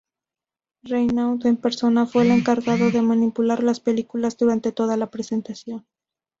[0.81, 5.85] Reynaud en persona fue el encargado de manipular las películas durante toda la presentación.